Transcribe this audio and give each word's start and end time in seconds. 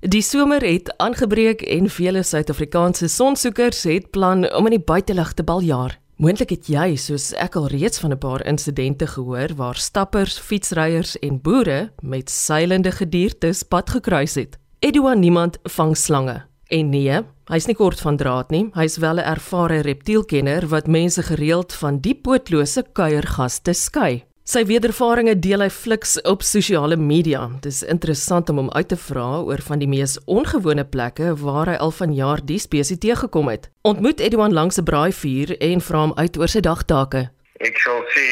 Die 0.00 0.22
somer 0.24 0.62
het 0.64 0.94
aangebreek 0.96 1.60
en 1.60 1.90
vele 1.92 2.22
Suid-Afrikaanse 2.24 3.08
sonsoekers 3.08 3.82
het 3.84 4.06
plan 4.10 4.46
om 4.56 4.64
in 4.70 4.78
die 4.78 4.84
buitelug 4.84 5.34
te 5.36 5.44
baljaar. 5.44 5.98
Moontlik 6.16 6.54
het 6.54 6.70
jy, 6.72 6.94
soos 6.96 7.34
ek 7.36 7.58
al 7.60 7.68
reeds 7.68 8.00
van 8.00 8.12
'n 8.12 8.18
paar 8.18 8.46
insidente 8.46 9.06
gehoor 9.06 9.52
waar 9.56 9.76
stappers, 9.76 10.38
fietsryers 10.38 11.18
en 11.18 11.40
boere 11.40 11.92
met 12.00 12.30
seilende 12.30 12.90
gediertes 12.90 13.62
pad 13.62 13.90
gekruis 13.90 14.34
het. 14.34 14.58
Edouard 14.78 15.18
niemand 15.18 15.58
vang 15.62 15.96
slange. 15.96 16.42
En 16.68 16.88
nee, 16.88 17.20
hy's 17.44 17.66
nie 17.66 17.76
kort 17.76 18.00
van 18.00 18.16
draad 18.16 18.50
nie. 18.50 18.70
Hy's 18.72 18.96
wel 18.96 19.16
'n 19.16 19.28
ervare 19.36 19.80
reptielkenner 19.80 20.68
wat 20.68 20.86
mense 20.86 21.22
gereeld 21.22 21.72
van 21.72 21.98
die 22.00 22.14
pootlose 22.14 22.84
kuiergaste 22.92 23.72
skei. 23.72 24.29
Sy 24.48 24.62
wedervarings 24.64 25.36
deel 25.44 25.60
hy 25.60 25.68
fliks 25.68 26.14
op 26.24 26.40
sosiale 26.42 26.96
media. 26.96 27.42
Dis 27.60 27.82
interessant 27.84 28.48
om 28.48 28.56
hom 28.62 28.70
uit 28.72 28.88
te 28.88 28.96
vra 28.96 29.42
oor 29.44 29.60
van 29.66 29.82
die 29.82 29.88
mees 29.88 30.16
ongewone 30.24 30.86
plekke 30.88 31.34
waar 31.42 31.68
hy 31.68 31.76
al 31.76 31.92
van 31.92 32.14
jaar 32.16 32.40
die 32.40 32.58
spesies 32.58 32.98
teëgekom 33.02 33.50
het. 33.52 33.68
Ontmoet 33.84 34.20
Edouan 34.20 34.56
langs 34.56 34.80
'n 34.80 34.88
braaivuur 34.88 35.58
en 35.60 35.80
vra 35.80 36.00
hom 36.00 36.14
uit 36.16 36.38
oor 36.38 36.48
sy 36.48 36.60
dagtake. 36.60 37.28
Ek 37.60 37.76
sal 37.84 38.00
sê 38.16 38.26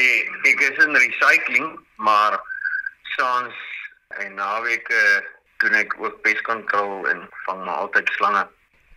ek 0.49 0.59
is 0.69 0.85
in 0.85 0.95
recycling, 0.97 1.79
maar 1.97 2.41
soms 3.17 3.53
en 4.25 4.35
naweke 4.35 5.23
doen 5.61 5.73
ek 5.73 5.93
ook 6.01 6.21
peskontrole 6.21 7.09
en 7.09 7.29
vang 7.45 7.65
maar 7.65 7.85
altyd 7.85 8.09
slange. 8.17 8.47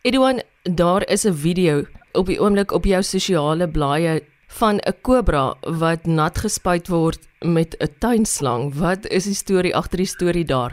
Edouan, 0.03 0.43
daar 0.63 1.05
is 1.09 1.25
'n 1.27 1.35
video 1.35 1.85
op 2.13 2.27
die 2.27 2.41
oomblik 2.41 2.73
op 2.73 2.85
jou 2.85 3.03
sosiale 3.03 3.69
blaaie 3.69 4.32
van 4.59 4.77
'n 4.79 5.01
kobra 5.01 5.55
wat 5.61 6.07
nat 6.07 6.39
gespuit 6.39 6.89
word 6.89 7.21
met 7.41 7.77
'n 7.79 7.95
tuinslang. 7.99 8.75
Wat 8.75 9.07
is 9.07 9.25
die 9.25 9.35
storie 9.35 9.77
agter 9.77 9.97
die 9.97 10.07
storie 10.17 10.45
daar? 10.45 10.73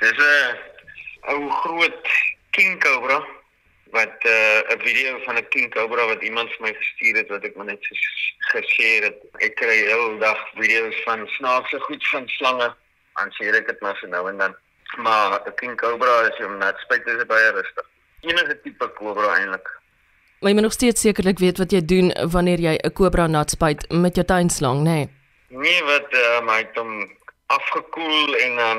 Dis 0.00 0.18
'n 0.18 0.56
ou 1.32 1.50
groot 1.50 2.08
king 2.50 2.80
cobra 2.80 3.18
wat 3.90 4.16
eh, 4.18 4.60
'n 4.68 4.78
uh, 4.78 4.84
video 4.84 5.18
van 5.24 5.36
'n 5.36 5.48
king 5.48 5.70
cobra 5.74 6.06
wat 6.06 6.22
iemand 6.22 6.48
vir 6.52 6.66
my 6.66 6.74
gestuur 6.74 7.16
het 7.16 7.28
wat 7.28 7.44
ek 7.44 7.56
maar 7.56 7.66
net 7.66 7.86
geshare 8.38 9.04
het. 9.04 9.18
Ek 9.38 9.54
kry 9.54 9.76
heel 9.90 10.18
dag 10.18 10.38
video's 10.54 11.02
van 11.04 11.26
snaakse 11.26 11.80
goed 11.80 12.08
van 12.08 12.28
slange. 12.28 12.74
Sê 13.36 13.52
ek 13.54 13.66
dit 13.66 13.80
maar 13.80 13.96
so 13.96 14.06
nou 14.06 14.28
en 14.28 14.38
dan. 14.38 14.56
Maar 14.96 15.40
'n 15.46 15.54
king 15.54 15.76
cobra 15.76 16.28
is 16.28 16.38
jy 16.38 16.46
nat 16.46 16.78
spuit 16.78 17.06
is 17.06 17.26
baie 17.26 17.50
rustig. 17.50 17.86
Enige 18.20 18.60
tipe 18.60 18.88
kobra 18.88 19.36
eintlik. 19.36 19.68
Maar 20.40 20.48
jy 20.48 20.56
moet 20.56 20.64
nog 20.64 20.72
steeds 20.72 21.00
sekerlik 21.00 21.38
weet 21.38 21.58
wat 21.58 21.72
jy 21.72 21.80
doen 21.84 22.06
wanneer 22.32 22.60
jy 22.60 22.74
'n 22.80 22.92
kobra 22.92 23.26
nat 23.26 23.50
spuit 23.50 23.80
met 23.92 24.14
jou 24.14 24.26
tuinslang, 24.26 24.78
nê? 24.80 24.84
Nee. 24.84 25.08
nee, 25.48 25.82
wat 25.84 26.08
uh, 26.12 26.40
my 26.40 26.56
het 26.56 26.76
hom 26.80 26.92
afgekoel 27.46 28.36
en 28.36 28.56
dan 28.56 28.78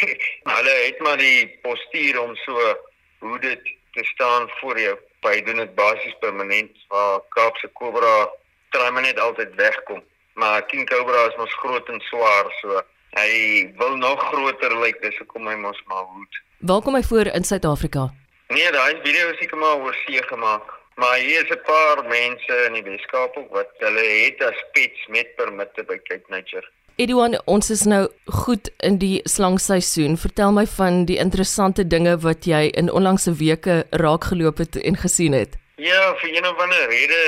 hulle 0.56 0.74
het 0.86 0.98
maar 1.00 1.16
die 1.16 1.58
postuur 1.62 2.20
om 2.20 2.36
so 2.36 2.76
hoe 3.18 3.38
dit 3.38 3.62
te 3.92 4.04
staan 4.04 4.48
voor 4.60 4.80
jou. 4.80 4.98
By 5.20 5.40
doen 5.42 5.56
dit 5.56 5.74
basies 5.74 6.16
permanent 6.20 6.76
waar 6.88 7.20
Kaapse 7.28 7.68
kobra 7.72 8.28
try 8.70 8.90
maar 8.90 9.02
net 9.02 9.18
altyd 9.18 9.54
wegkom. 9.54 10.02
Maar 10.34 10.66
King 10.66 10.88
Cobra 10.88 11.28
is 11.28 11.36
mos 11.36 11.54
groot 11.54 11.88
en 11.88 12.00
swaar, 12.00 12.52
so 12.60 12.82
hy 13.10 13.32
wil 13.76 13.96
nog 13.96 14.20
groter 14.28 14.76
lyk, 14.76 14.84
like, 14.84 15.00
dis 15.00 15.18
hoekom 15.18 15.48
hy 15.48 15.54
mos 15.54 15.82
maar 15.86 16.04
hoed. 16.04 16.42
Waar 16.58 16.80
kom 16.80 16.94
hy 16.94 17.02
voor 17.02 17.26
in 17.26 17.44
Suid-Afrika? 17.44 18.12
Nee, 18.48 18.70
daai 18.72 19.00
video 19.02 19.28
is 19.28 19.38
seker 19.38 19.58
maar 19.58 19.80
oor 19.80 19.96
see 20.04 20.22
gemaak. 20.22 20.79
Maar 21.00 21.16
hier 21.16 21.44
is 21.44 21.50
'n 21.56 21.62
paar 21.64 21.98
mense 22.04 22.54
in 22.66 22.72
die 22.72 22.82
Weskaap 22.82 23.36
ook 23.36 23.50
wat 23.50 23.70
hulle 23.78 24.04
het 24.24 24.42
as 24.42 24.64
pets 24.72 25.06
met 25.06 25.34
permitte 25.34 25.84
by 25.84 25.98
Cape 26.02 26.26
Nature. 26.28 26.68
Edouan, 26.96 27.40
ons 27.44 27.70
is 27.70 27.82
nou 27.82 28.08
goed 28.24 28.70
in 28.76 28.98
die 28.98 29.20
slangseisoen. 29.24 30.16
Vertel 30.16 30.52
my 30.52 30.66
van 30.66 31.04
die 31.04 31.16
interessante 31.16 31.86
dinge 31.86 32.18
wat 32.18 32.44
jy 32.44 32.68
in 32.80 32.90
onlangse 32.90 33.32
weke 33.32 33.86
raakgeloop 33.90 34.58
het 34.58 34.76
en 34.76 34.96
gesien 34.96 35.32
het. 35.32 35.56
Ja, 35.76 36.16
vir 36.16 36.36
een 36.36 36.46
of 36.46 36.58
ander 36.58 36.88
rede. 36.88 37.20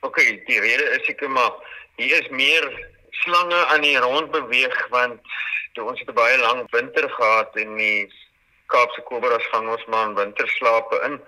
OK, 0.00 0.16
die 0.46 0.60
rede 0.60 0.84
is 0.98 1.04
seker 1.04 1.30
maar 1.30 1.52
hier 1.96 2.20
is 2.20 2.28
meer 2.28 2.90
slange 3.10 3.66
aan 3.66 3.80
die 3.80 3.98
rond 3.98 4.30
beweeg 4.30 4.88
want 4.88 5.20
toe 5.72 5.88
ons 5.88 5.98
het 5.98 6.08
'n 6.08 6.14
baie 6.14 6.38
lang 6.38 6.70
winter 6.70 7.10
gehad 7.10 7.56
en 7.56 7.76
die 7.76 8.12
Kaapse 8.66 9.00
kobras 9.00 9.46
vang 9.50 9.68
ons 9.68 9.84
maar 9.86 10.08
in 10.08 10.14
winterslape 10.14 11.00
in 11.04 11.20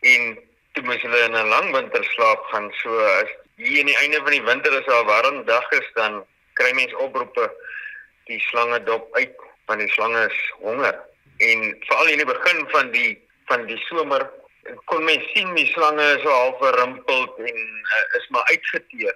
en 0.00 0.50
toe 0.72 0.84
moes 0.84 1.02
hulle 1.04 1.20
in 1.26 1.36
'n 1.36 1.48
lang 1.48 1.72
winterslaap 1.72 2.44
gaan. 2.50 2.72
So 2.82 2.98
as 2.98 3.30
hier 3.56 3.80
aan 3.80 3.90
die 3.90 3.96
einde 4.02 4.20
van 4.24 4.34
die 4.36 4.42
winter 4.42 4.72
is 4.80 4.88
al 4.88 5.04
warm 5.04 5.44
dag 5.44 5.70
is 5.70 5.88
dan 5.94 6.24
kry 6.54 6.72
mense 6.72 6.98
oproepe 6.98 7.50
die 8.28 8.40
slange 8.40 8.78
dop 8.84 9.08
uit 9.16 9.36
want 9.66 9.80
die 9.80 9.92
slange 9.92 10.26
is 10.28 10.40
honger. 10.60 10.96
En 11.38 11.76
veral 11.88 12.08
in 12.14 12.22
die 12.22 12.30
begin 12.32 12.64
van 12.70 12.90
die 12.90 13.12
van 13.50 13.66
die 13.66 13.78
somer 13.88 14.30
kon 14.84 15.04
mens 15.04 15.28
sien 15.34 15.54
die 15.54 15.68
slange 15.74 16.02
is 16.16 16.22
so 16.22 16.30
half 16.30 16.58
verrimpeld 16.58 17.38
en 17.38 17.62
uh, 17.96 18.18
is 18.18 18.28
maar 18.28 18.44
uitgeteer. 18.50 19.14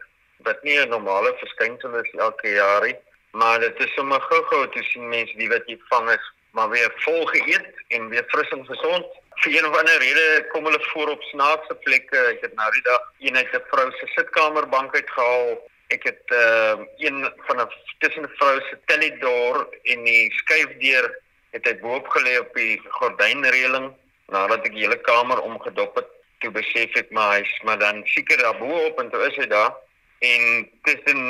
Wat 0.49 0.63
nie 0.63 0.79
'n 0.79 0.89
normale 0.89 1.35
verskynsel 1.39 1.95
is 2.05 2.11
elke 2.19 2.49
jaar 2.49 2.83
nie, 2.85 2.97
maar 3.31 3.61
dit 3.61 3.85
is 3.85 3.95
sommer 3.95 4.21
gou-gou 4.21 4.69
te 4.69 4.83
sien 4.83 5.09
mense 5.09 5.37
die 5.37 5.49
wat 5.49 5.65
jy 5.67 5.79
vang 5.89 6.11
is 6.11 6.33
maar 6.57 6.69
weer 6.69 6.93
vol 7.05 7.27
geëet 7.27 7.73
en 7.89 8.09
weer 8.09 8.25
fris 8.33 8.49
en 8.49 8.67
gesond 8.67 9.07
vir 9.43 9.57
een 9.57 9.67
of 9.69 9.77
ander 9.79 9.99
rede 9.99 10.47
kom 10.53 10.65
hulle 10.65 10.81
voor 10.93 11.09
op 11.15 11.23
snaakse 11.23 11.75
plekke. 11.85 12.19
Ek 12.33 12.41
het 12.47 12.55
nou 12.55 12.71
die 12.73 12.83
dag 12.89 13.03
een 13.21 13.37
uit 13.37 13.53
'n 13.53 13.69
vrou 13.71 13.91
se 13.91 14.07
sitkamerbank 14.15 14.95
uitgehaal. 14.95 15.59
Ek 15.89 16.03
het 16.03 16.25
uh, 16.33 16.75
een 16.97 17.33
van 17.47 17.61
'n 17.61 17.71
tussen 17.99 18.23
'n 18.23 18.37
vrou 18.37 18.61
se 18.61 18.79
tellydoor 18.87 19.69
en 19.83 20.05
die 20.05 20.33
skuifdeur 20.33 21.19
het 21.51 21.65
hy 21.65 21.75
boop 21.81 22.07
gelê 22.09 22.39
op 22.39 22.55
die 22.55 22.81
gordynreëling 22.89 23.93
nadat 24.29 24.67
ek 24.67 24.73
die 24.73 24.85
hele 24.85 25.01
kamer 25.01 25.41
omgedop 25.41 25.95
het. 25.95 26.09
Toe 26.39 26.51
besef 26.51 26.97
ek 26.97 27.11
maar 27.11 27.39
hy's 27.39 27.53
maar 27.63 27.79
dan 27.79 28.03
seker 28.05 28.39
daar 28.39 28.59
bo-op 28.59 29.01
en 29.01 29.11
toe 29.11 29.27
is 29.29 29.37
hy 29.37 29.47
daar 29.47 29.75
en 30.19 30.71
tussen 30.83 31.23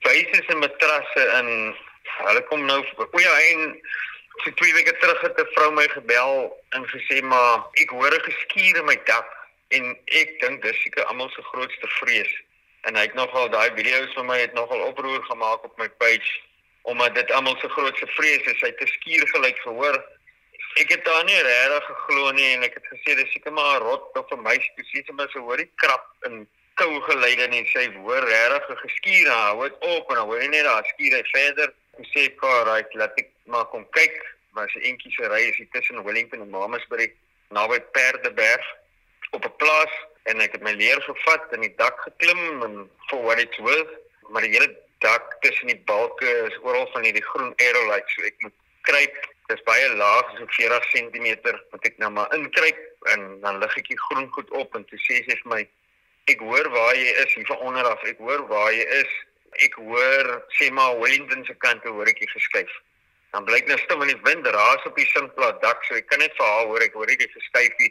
basis 0.00 0.46
en 0.48 0.58
matrasse 0.58 1.22
in 1.40 1.76
hulle 2.26 2.42
kom 2.48 2.64
nou 2.66 2.80
o 3.12 3.20
ja 3.20 3.34
en 3.50 3.80
So 4.42 4.50
twee 4.50 4.74
weke 4.74 4.96
terug 4.98 5.20
het 5.20 5.40
'n 5.40 5.52
vrou 5.54 5.70
my 5.72 5.88
gebel 5.88 6.62
en 6.70 6.88
gesê 6.88 7.22
maar 7.22 7.66
ek 7.82 7.90
hoor 7.90 8.14
'n 8.14 8.26
geskuur 8.30 8.76
in 8.76 8.84
my 8.84 8.98
dak 9.04 9.30
en 9.68 9.98
ek 10.04 10.40
dink 10.40 10.62
dis 10.62 10.82
seker 10.82 11.04
almal 11.04 11.30
se 11.30 11.42
grootste 11.42 11.88
vrees. 11.88 12.32
En 12.80 12.96
hy 12.96 13.02
het 13.02 13.14
nogal 13.14 13.48
daai 13.50 13.70
video's 13.74 14.12
van 14.12 14.26
my 14.26 14.38
het 14.38 14.52
nogal 14.52 14.80
oproer 14.80 15.22
gemaak 15.24 15.64
op 15.64 15.78
my 15.78 15.88
page 15.88 16.40
omdat 16.82 17.14
dit 17.14 17.30
almal 17.30 17.56
se 17.56 17.68
grootste 17.68 18.06
vrees 18.06 18.44
is. 18.52 18.60
Hy 18.60 18.66
het 18.66 18.80
'n 18.80 18.86
skuur 18.86 19.28
geluid 19.28 19.58
gehoor. 19.58 20.04
Ek 20.74 20.88
het 20.88 21.04
daar 21.04 21.24
nie 21.24 21.42
regtig 21.42 21.86
geglo 21.86 22.30
nie 22.30 22.54
en 22.54 22.62
ek 22.62 22.74
het 22.74 22.86
gesê 22.92 23.14
dis 23.14 23.32
seker 23.32 23.52
maar 23.52 23.80
'n 23.80 23.82
rot 23.82 24.18
of 24.18 24.30
'n 24.30 24.42
muis. 24.42 24.70
Toe 24.76 24.84
sê 24.84 25.04
sy 25.06 25.12
maar 25.12 25.30
so 25.30 25.38
hoor 25.38 25.56
die 25.56 25.70
krap 25.74 26.06
in 26.26 26.48
kou 26.74 27.00
geluide 27.00 27.42
en 27.42 27.66
sy 27.66 27.92
hoor 27.94 28.24
regtig 28.24 28.70
'n 28.70 28.88
geskuur. 28.88 29.30
Hou 29.30 29.68
dit 29.68 29.78
op 29.78 30.10
en 30.10 30.16
hoor 30.16 30.48
net 30.48 30.64
daar 30.64 30.84
skuur 30.84 31.12
hy 31.16 31.24
verder. 31.32 31.72
Ek 31.98 32.06
sê 32.12 32.34
paar 32.40 32.64
right, 32.66 32.94
laat 32.94 33.12
ek 33.18 33.33
maar 33.44 33.66
kom 33.72 33.86
kyk. 33.90 34.16
Maar 34.54 34.70
se 34.70 34.80
entjie 34.80 35.12
se 35.12 35.28
ry 35.28 35.42
is 35.50 35.60
tussen 35.70 36.04
Wellington 36.04 36.40
en 36.40 36.50
Mamasbury 36.50 37.12
naby 37.50 37.80
Perdeberg 37.92 38.66
op 39.30 39.44
'n 39.44 39.56
plaas 39.56 39.94
en 40.22 40.40
ek 40.40 40.52
het 40.52 40.62
my 40.62 40.72
leer 40.72 41.00
gevat 41.02 41.52
en 41.52 41.60
die 41.60 41.74
dak 41.76 41.98
geklim 42.06 42.62
en 42.62 42.90
for 43.08 43.22
what 43.22 43.38
it's 43.38 43.58
worth, 43.58 43.92
maar 44.28 44.42
die 44.42 44.54
hele 44.54 44.70
dak 44.98 45.36
tussen 45.40 45.66
die 45.66 45.82
balke 45.90 46.30
is 46.48 46.58
oral 46.62 46.86
van 46.92 47.04
hierdie 47.04 47.24
groen 47.24 47.52
aerolite, 47.56 48.08
so 48.14 48.22
ek 48.22 48.40
moet 48.46 48.56
kruip. 48.88 49.16
Dit 49.46 49.58
is 49.58 49.64
baie 49.66 49.88
laag, 49.92 50.30
so 50.38 50.46
40 50.56 50.86
cm, 50.92 51.26
moet 51.70 51.88
ek 51.90 51.98
nou 52.00 52.10
maar 52.10 52.32
inkruip 52.36 53.10
en 53.12 53.40
dan 53.42 53.60
lig 53.60 53.76
ek 53.76 53.90
die 53.92 54.00
groen 54.06 54.30
goed 54.32 54.50
op 54.50 54.74
en 54.78 54.86
toe 54.88 55.00
sê 55.04 55.20
sy 55.26 55.36
vir 55.42 55.50
my 55.52 55.60
ek 56.32 56.40
hoor 56.40 56.70
waar 56.72 56.96
jy 56.96 57.10
is 57.26 57.34
hier 57.36 57.46
van 57.50 57.60
onder 57.68 57.84
af. 57.90 58.04
Ek 58.08 58.22
hoor 58.24 58.46
waar 58.48 58.72
jy 58.72 58.86
is 59.02 59.12
ek 59.66 59.76
hoor 59.76 60.30
sê 60.56 60.70
maar 60.72 60.96
Wellington 61.02 61.44
se 61.44 61.54
kant 61.60 61.84
hoor 61.84 62.08
ek 62.08 62.24
jy 62.24 62.30
geskuif. 62.32 62.72
Dan 63.34 63.46
blyk 63.48 63.66
nou 63.66 63.76
stil 63.82 64.02
in 64.04 64.12
die 64.12 64.22
wind 64.22 64.46
raas 64.54 64.84
op 64.86 64.94
die 64.94 65.08
singplaas 65.10 65.56
dak, 65.62 65.80
so 65.84 65.98
ek 65.98 66.06
kan 66.06 66.20
net 66.22 66.34
vir 66.38 66.46
haar 66.46 66.68
hoor 66.70 66.84
ek 66.86 66.94
hoor 66.94 67.10
jy 67.10 67.26
geskuifie. 67.32 67.90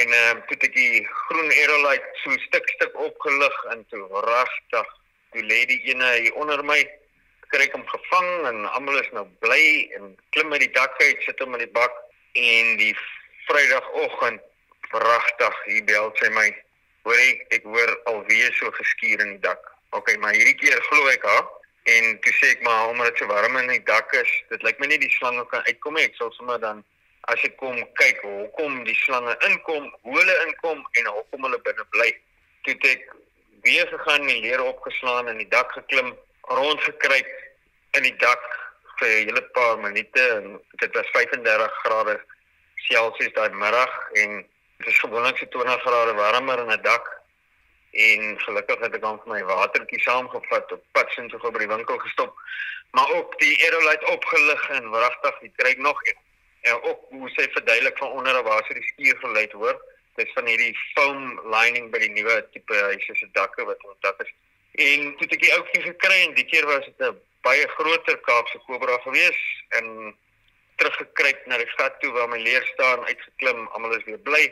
En 0.00 0.12
ehm 0.18 0.36
um, 0.36 0.42
toe 0.48 0.58
ek 0.68 0.74
die 0.76 1.00
groen 1.04 1.48
aerolite 1.54 2.10
so 2.20 2.36
stuk 2.44 2.68
stuk 2.74 2.98
opgelig 3.06 3.56
en 3.72 3.80
toe 3.92 4.04
regtig 4.26 4.92
die 5.36 5.46
lady 5.48 5.78
ene 5.92 6.10
hier 6.18 6.36
onder 6.40 6.60
my 6.68 6.78
kry 7.52 7.64
ek 7.64 7.76
hom 7.76 7.84
gevang 7.88 8.30
en 8.50 8.62
almal 8.72 9.00
is 9.00 9.08
nou 9.16 9.24
bly 9.44 9.64
en 9.96 10.12
klim 10.36 10.52
uit 10.52 10.64
die 10.66 10.72
dak 10.76 10.96
uit 11.00 11.24
sit 11.24 11.40
hom 11.44 11.56
in 11.56 11.64
die 11.64 11.72
bak 11.80 11.96
en 12.36 12.76
die 12.80 12.92
Vrydagoggend 13.48 14.44
pragtig 14.92 15.64
hier 15.66 15.84
bel 15.88 16.12
sy 16.20 16.28
my. 16.36 16.48
Hoor 17.08 17.24
ek 17.26 17.58
ek 17.58 17.64
hoor 17.68 17.96
alweer 18.12 18.52
so 18.60 18.68
geskuur 18.76 19.24
in 19.24 19.38
die 19.38 19.44
dak 19.48 19.72
Okay, 19.92 20.16
maar 20.16 20.32
hierdie 20.32 20.56
keer 20.56 20.80
glo 20.88 21.08
ek 21.12 21.24
haar 21.28 21.48
en 21.84 22.18
toe 22.20 22.32
sê 22.38 22.52
ek 22.54 22.62
maar 22.62 22.88
omdat 22.88 23.06
dit 23.06 23.18
so 23.18 23.26
warm 23.26 23.56
in 23.56 23.68
die 23.68 23.84
dak 23.84 24.12
is, 24.14 24.30
dit 24.50 24.62
lyk 24.62 24.78
my 24.78 24.86
nie 24.86 24.98
die 25.02 25.10
slange 25.10 25.44
kan 25.50 25.64
uitkom 25.66 25.94
nie. 25.98 26.04
Ek 26.06 26.18
sal 26.18 26.32
sommer 26.36 26.58
dan 26.62 26.84
as 27.30 27.42
ek 27.46 27.56
kom 27.56 27.78
kyk 27.98 28.22
hoe 28.26 28.48
kom 28.58 28.84
die 28.84 28.98
slange 28.98 29.34
inkom, 29.48 29.88
hoe 30.02 30.18
hulle 30.18 30.36
inkom 30.46 30.82
en 30.98 31.10
hoe 31.10 31.24
kom 31.30 31.46
hulle 31.46 31.60
binne 31.66 31.86
bly. 31.94 32.10
Toe 32.66 32.76
ek 32.90 33.06
weer 33.62 33.86
gegaan 33.86 34.28
en 34.28 34.42
leer 34.42 34.62
opgeslaan 34.62 35.30
in 35.30 35.38
die 35.42 35.48
dak 35.50 35.70
geklim, 35.74 36.14
rondgekruip 36.50 37.32
in 37.98 38.06
die 38.08 38.16
dak 38.18 38.42
vir 38.98 39.08
'n 39.08 39.26
hele 39.28 39.42
paar 39.54 39.78
minute 39.78 40.22
en 40.36 40.60
dit 40.82 40.94
was 40.94 41.10
35 41.14 41.72
grade 41.82 42.20
Celsius 42.88 43.32
daai 43.34 43.50
middag 43.50 43.92
en 44.22 44.44
dit 44.78 44.86
is 44.86 44.98
gewoonlik 44.98 45.38
so 45.38 45.46
20 45.46 45.82
grade 45.82 46.14
warmer 46.14 46.58
in 46.58 46.70
'n 46.70 46.82
dak 46.82 47.21
en 47.92 48.40
gelukkig 48.40 48.80
het 48.80 48.94
ek 48.94 49.02
dan 49.02 49.20
vir 49.22 49.32
my 49.34 49.42
watertjie 49.44 50.00
saamgevat 50.00 50.72
op 50.72 50.84
pad 50.92 51.10
sin 51.12 51.28
toe 51.28 51.50
by 51.50 51.58
die 51.58 51.74
winkel 51.74 51.98
gestop 51.98 52.36
maar 52.92 53.10
ook 53.10 53.38
die 53.38 53.64
aerolite 53.64 54.06
opgelig 54.06 54.68
en 54.68 54.90
wragtig 54.90 55.38
die 55.38 55.52
kry 55.56 55.74
nog 55.78 56.06
een. 56.06 56.18
En 56.60 56.82
ook 56.82 57.00
hoe 57.08 57.30
sy 57.30 57.48
verduidelik 57.52 57.98
van 57.98 58.10
onder 58.10 58.42
waar 58.42 58.64
sy 58.66 58.74
die 58.74 58.88
skuur 58.92 59.18
geluid 59.18 59.52
hoor 59.52 59.80
dis 60.14 60.32
van 60.36 60.46
hierdie 60.46 60.76
foam 60.94 61.40
lining 61.54 61.88
by 61.92 62.02
die 62.02 62.10
nuwe 62.12 62.34
tipe 62.52 62.80
huise 62.88 63.14
se 63.16 63.28
dakke 63.32 63.64
wat 63.64 63.84
ons 63.88 63.96
dak 64.04 64.18
is. 64.20 64.32
En 64.72 65.06
toe 65.16 65.24
het 65.24 65.36
ek 65.38 65.44
die 65.46 65.54
ouetjie 65.54 65.82
gekry 65.86 66.18
en 66.26 66.34
die 66.36 66.44
keer 66.50 66.68
was 66.68 66.84
dit 66.84 67.00
'n 67.06 67.16
baie 67.40 67.68
groter 67.76 68.18
Kaapse 68.28 68.60
kobra 68.66 68.98
gewees 69.06 69.40
en 69.78 70.16
teruggekruip 70.76 71.46
na 71.46 71.56
die 71.56 71.72
gat 71.76 71.96
toe 72.00 72.12
waar 72.12 72.28
my 72.28 72.38
leer 72.38 72.68
staan 72.74 73.08
uitgeklim 73.08 73.66
almal 73.72 73.96
is 73.96 74.04
weer 74.04 74.20
bly 74.28 74.44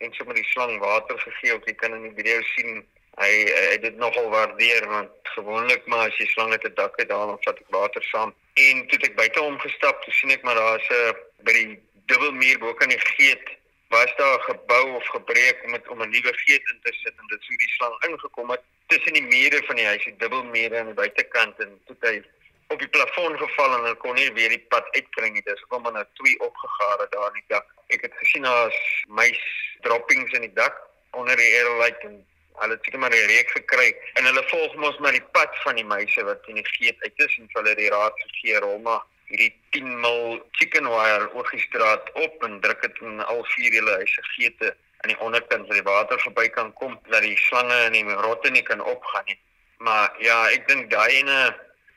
en 0.00 0.12
sommer 0.16 0.34
die 0.34 0.48
slang 0.48 0.78
water 0.80 1.18
gegee 1.18 1.54
of 1.56 1.66
jy 1.68 1.74
kan 1.80 1.94
in 1.96 2.08
die 2.08 2.16
video 2.16 2.40
sien 2.54 2.82
hy 3.20 3.30
hy 3.52 3.76
dit 3.82 3.96
nogal 4.00 4.28
waardeer 4.32 4.86
want 4.88 5.32
gewoonlik 5.34 5.86
maar 5.92 6.08
as 6.08 6.18
jy 6.20 6.26
slange 6.30 6.58
te 6.62 6.72
dak 6.78 6.96
het 7.00 7.10
dan 7.12 7.36
vat 7.44 7.60
ek 7.62 7.76
water 7.76 8.04
saam. 8.08 8.34
En 8.64 8.84
toe 8.88 9.00
ek 9.08 9.16
buite 9.18 9.44
hom 9.44 9.58
gestap 9.64 10.00
toe 10.04 10.14
sien 10.16 10.32
ek 10.36 10.46
maar 10.46 10.58
daar's 10.60 10.90
'n 10.90 11.16
by 11.44 11.52
die 11.58 11.78
dubbelmuur 12.12 12.58
bo 12.64 12.74
kan 12.74 12.88
die 12.88 13.02
geet 13.16 13.56
was 13.90 14.12
daar 14.16 14.38
'n 14.38 14.48
gebou 14.50 14.84
of 14.96 15.06
gebreek 15.16 15.64
om 15.64 15.72
dit 15.72 15.88
om 15.88 16.02
'n 16.02 16.10
nuwe 16.10 16.34
geet 16.44 16.64
in 16.72 16.80
te 16.82 16.92
sit 17.02 17.14
en 17.20 17.26
dit 17.34 17.42
sou 17.42 17.56
die 17.56 17.74
slang 17.76 17.96
ingekom 18.08 18.50
het. 18.50 18.62
Tussen 18.86 19.12
die 19.12 19.28
mure 19.34 19.62
van 19.66 19.76
die 19.76 19.86
huis 19.86 20.04
die 20.04 20.16
dubbelmure 20.16 20.78
aan 20.78 20.92
die 20.92 21.00
buitekant 21.02 21.60
en 21.60 21.80
toe 21.86 21.96
hy 22.00 22.22
op 22.70 22.78
die 22.78 22.88
plafon 22.88 23.38
geval 23.38 23.76
en 23.76 23.96
kon 24.02 24.14
nie 24.14 24.30
weer 24.32 24.52
die 24.54 24.64
pad 24.72 24.86
uitkry 24.94 25.28
nie. 25.34 25.42
Dis 25.46 25.64
maar 25.68 25.92
nou 25.92 26.04
twee 26.20 26.38
opgegare 26.46 27.06
daar 27.10 27.28
in 27.32 27.40
die 27.40 27.48
dak. 27.54 27.66
Ek 27.94 28.06
het 28.06 28.14
gesien 28.22 28.46
daar's 28.46 28.80
muis 29.08 29.40
droppings 29.86 30.32
in 30.38 30.46
die 30.46 30.56
dak 30.58 30.76
onder 31.18 31.36
die 31.36 31.52
airlight 31.58 32.04
en 32.06 32.20
hulle 32.60 32.76
het 32.76 32.84
seker 32.84 33.00
maar 33.02 33.14
'n 33.14 33.30
reek 33.32 33.50
gekry 33.50 33.88
en 34.14 34.24
hulle 34.24 34.42
volg 34.48 34.74
mos 34.74 34.98
maar 34.98 35.16
die 35.16 35.28
pad 35.36 35.56
van 35.64 35.74
die 35.74 35.84
muise 35.84 36.24
wat 36.24 36.46
in 36.46 36.60
die 36.60 36.68
geet 36.76 37.02
uit 37.02 37.18
is 37.26 37.38
en 37.38 37.48
hulle 37.52 37.74
die 37.74 37.90
raad 37.90 38.14
gegee 38.26 38.64
om 38.64 38.86
hierdie 39.30 39.54
10 39.70 40.00
mil 40.00 40.40
chicken 40.58 40.88
wire 40.90 41.30
oorgestraat 41.34 42.12
op 42.12 42.44
en 42.44 42.60
druk 42.60 42.82
dit 42.82 43.02
in 43.06 43.20
al 43.24 43.44
vier 43.54 43.72
hulle 43.78 43.98
huise 44.02 44.22
geete 44.34 44.74
aan 45.00 45.12
die 45.12 45.20
onderkant 45.26 45.66
waar 45.68 45.78
die 45.78 45.86
water 45.86 46.20
verby 46.20 46.48
kan 46.56 46.72
kom 46.80 46.98
dat 47.08 47.22
die 47.22 47.36
slange 47.36 47.78
en 47.86 47.92
die 47.92 48.04
rotte 48.26 48.50
nie 48.50 48.62
kan 48.62 48.80
opgaan 48.80 49.24
nie. 49.26 49.38
Maar 49.78 50.16
ja, 50.18 50.38
ek 50.50 50.66
dink 50.68 50.90
daai 50.90 51.22
ene 51.22 51.38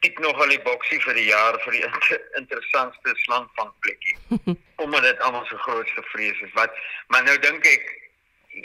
tik 0.04 0.20
nog 0.20 0.40
al 0.44 0.52
die 0.52 0.62
boksie 0.68 1.00
vir 1.06 1.16
die 1.16 1.30
jaar 1.30 1.58
vir 1.64 1.78
die 1.78 1.84
inter 1.88 2.24
interessantste 2.40 3.16
slangvangplekkie. 3.24 4.16
Omdat 4.84 5.06
dit 5.08 5.20
almal 5.28 5.46
se 5.48 5.60
grootste 5.66 6.04
vrees 6.12 6.42
is. 6.44 6.52
Wat 6.58 6.76
maar 7.08 7.24
nou 7.24 7.38
dink 7.46 7.68
ek 7.72 7.86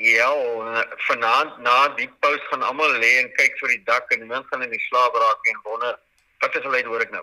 ja, 0.03 0.29
vanaand 1.07 1.61
na 1.65 1.77
die 2.01 2.09
pos 2.25 2.43
gaan 2.51 2.67
almal 2.67 2.99
lê 3.03 3.13
en 3.23 3.31
kyk 3.39 3.55
vir 3.61 3.75
die 3.77 3.85
dak 3.87 4.11
en 4.17 4.27
mense 4.27 4.51
gaan 4.51 4.67
in 4.67 4.75
die 4.75 4.83
slaap 4.89 5.15
raak 5.23 5.53
en 5.53 5.63
wonder 5.69 5.95
wat 6.43 6.59
is 6.59 6.67
hulle 6.67 6.83
hoor 6.91 7.07
ek 7.07 7.15
nou? 7.15 7.23